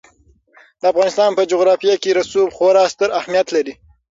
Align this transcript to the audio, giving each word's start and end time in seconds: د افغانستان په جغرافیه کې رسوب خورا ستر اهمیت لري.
د 0.81 0.83
افغانستان 0.91 1.29
په 1.37 1.41
جغرافیه 1.51 1.95
کې 2.03 2.11
رسوب 2.19 2.49
خورا 2.57 2.83
ستر 2.93 3.09
اهمیت 3.19 3.47
لري. 3.55 3.73